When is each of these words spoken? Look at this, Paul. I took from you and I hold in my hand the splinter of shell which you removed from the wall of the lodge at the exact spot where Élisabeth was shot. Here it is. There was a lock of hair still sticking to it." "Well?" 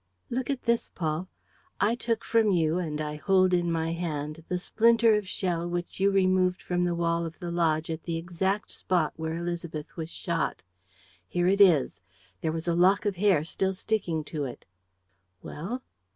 Look 0.31 0.49
at 0.49 0.63
this, 0.63 0.89
Paul. 0.89 1.27
I 1.79 1.93
took 1.93 2.23
from 2.23 2.49
you 2.49 2.79
and 2.79 2.99
I 2.99 3.17
hold 3.17 3.53
in 3.53 3.71
my 3.71 3.93
hand 3.93 4.43
the 4.47 4.57
splinter 4.57 5.13
of 5.13 5.27
shell 5.29 5.67
which 5.69 5.99
you 5.99 6.09
removed 6.09 6.59
from 6.59 6.85
the 6.85 6.95
wall 6.95 7.23
of 7.23 7.37
the 7.37 7.51
lodge 7.51 7.91
at 7.91 8.01
the 8.05 8.17
exact 8.17 8.71
spot 8.71 9.13
where 9.15 9.35
Élisabeth 9.35 9.95
was 9.95 10.09
shot. 10.09 10.63
Here 11.27 11.45
it 11.45 11.61
is. 11.61 12.01
There 12.41 12.51
was 12.51 12.67
a 12.67 12.73
lock 12.73 13.05
of 13.05 13.17
hair 13.17 13.43
still 13.43 13.75
sticking 13.75 14.23
to 14.23 14.43
it." 14.45 14.65
"Well?" 15.43 15.83